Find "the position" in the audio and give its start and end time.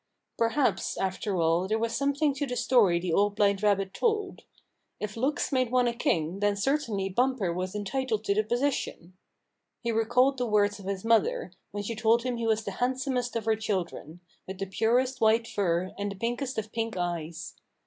8.33-9.13